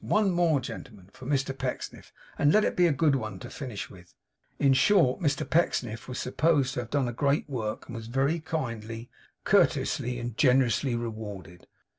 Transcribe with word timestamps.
One 0.03 0.31
more, 0.31 0.59
gentlemen, 0.59 1.11
for 1.13 1.27
Mr 1.27 1.55
Pecksniff, 1.55 2.11
and 2.35 2.51
let 2.51 2.63
it 2.65 2.75
be 2.75 2.87
a 2.87 2.91
good 2.91 3.15
one 3.15 3.37
to 3.37 3.51
finish 3.51 3.87
with! 3.87 4.15
In 4.57 4.73
short, 4.73 5.19
Mr 5.19 5.47
Pecksniff 5.47 6.07
was 6.07 6.17
supposed 6.17 6.73
to 6.73 6.79
have 6.79 6.89
done 6.89 7.07
a 7.07 7.13
great 7.13 7.47
work 7.47 7.85
and 7.85 7.95
was 7.95 8.07
very 8.07 8.39
kindly, 8.39 9.11
courteously, 9.43 10.17
and 10.17 10.35
generously 10.35 10.95
rewarded. 10.95 11.67